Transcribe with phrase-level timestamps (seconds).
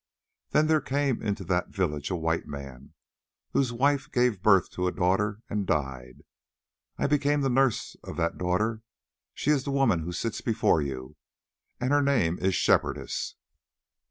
[0.49, 2.95] Then there came into that village a white man,
[3.51, 6.23] whose wife gave birth to a daughter and died.
[6.97, 8.81] I became the nurse of that daughter;
[9.35, 11.17] she is the woman who sits before you,
[11.79, 13.35] and her name is Shepherdess.